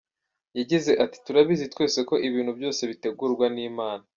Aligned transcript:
Yagize 0.57 0.91
ati: 1.03 1.17
“Turabizi 1.25 1.65
twese 1.73 1.99
ko 2.09 2.15
ibintu 2.27 2.51
byose 2.59 2.81
bitegurwa 2.89 3.45
n’Imana. 3.55 4.03